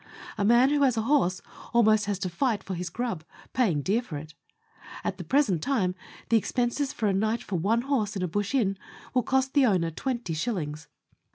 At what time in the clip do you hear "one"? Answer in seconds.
7.57-7.83